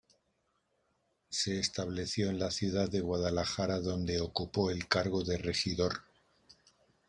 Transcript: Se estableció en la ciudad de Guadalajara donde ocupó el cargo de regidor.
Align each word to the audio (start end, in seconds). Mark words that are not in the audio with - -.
Se 1.29 1.59
estableció 1.59 2.31
en 2.31 2.39
la 2.39 2.49
ciudad 2.49 2.89
de 2.89 3.01
Guadalajara 3.01 3.79
donde 3.81 4.19
ocupó 4.19 4.71
el 4.71 4.87
cargo 4.87 5.23
de 5.23 5.37
regidor. 5.37 6.01